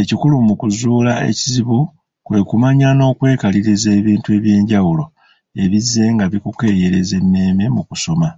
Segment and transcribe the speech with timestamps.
[0.00, 1.78] Ekikulu mu kuzuula ekizibu
[2.26, 5.04] kwe kumanya n’okwekaliriza ebintu eby’enjawulo
[5.62, 8.28] ebizzenga bikukeeyereza emmeeme mu kusoma.